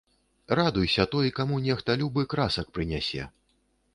Радуйся 0.59 1.05
той, 1.11 1.27
каму 1.41 1.59
нехта 1.67 1.97
любы 2.03 2.25
красак 2.33 2.73
прынясе. 2.79 3.29